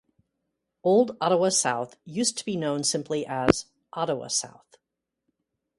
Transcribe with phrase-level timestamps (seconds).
[0.81, 4.77] Old Ottawa South, used to be known simply as "Ottawa South".